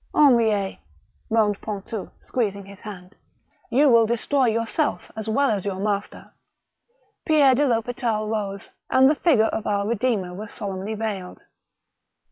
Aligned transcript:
*' 0.11 0.15
Henriet," 0.15 0.79
moaned 1.29 1.61
Pontou, 1.61 2.09
squeezing 2.19 2.65
his 2.65 2.79
hand, 2.81 3.13
you 3.69 3.87
will 3.87 4.07
destroy 4.07 4.45
yourself 4.47 5.11
as 5.15 5.29
well 5.29 5.51
as 5.51 5.63
your 5.63 5.79
master." 5.79 6.31
Pierre 7.23 7.53
de 7.53 7.67
FHospital 7.67 8.27
rose, 8.27 8.71
and 8.89 9.07
the 9.07 9.13
figure 9.13 9.45
of 9.45 9.67
our 9.67 9.87
Redeemer 9.87 10.33
was 10.33 10.51
solemnly 10.51 10.95
veiled. 10.95 11.43